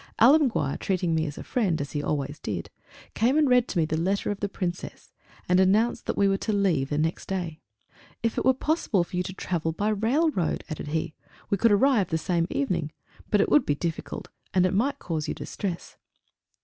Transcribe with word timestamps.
Alemguir, 0.17 0.77
treating 0.79 1.13
me 1.13 1.27
as 1.27 1.37
a 1.37 1.43
friend, 1.43 1.79
as 1.79 1.91
he 1.91 2.01
always 2.01 2.39
did, 2.39 2.71
came 3.13 3.37
and 3.37 3.47
read 3.47 3.67
to 3.67 3.77
me 3.77 3.85
the 3.85 3.95
letter 3.95 4.31
of 4.31 4.39
the 4.39 4.49
Princess, 4.49 5.13
and 5.47 5.59
announced 5.59 6.07
that 6.07 6.17
we 6.17 6.27
were 6.27 6.39
to 6.39 6.51
leave 6.51 6.89
the 6.89 6.97
next 6.97 7.27
day. 7.27 7.61
"If 8.23 8.35
it 8.35 8.43
were 8.43 8.55
possible 8.55 9.03
for 9.03 9.15
you 9.15 9.21
to 9.21 9.33
travel 9.33 9.71
by 9.73 9.89
rail 9.89 10.31
road," 10.31 10.63
added 10.71 10.87
he, 10.87 11.13
"we 11.51 11.57
could 11.59 11.71
arrive 11.71 12.09
the 12.09 12.17
same 12.17 12.47
evening; 12.49 12.91
but 13.29 13.41
it 13.41 13.49
would 13.49 13.63
be 13.63 13.75
difficult, 13.75 14.29
and 14.55 14.65
it 14.65 14.73
might 14.73 14.97
cause 14.97 15.27
you 15.27 15.35
distress!..." 15.35 15.97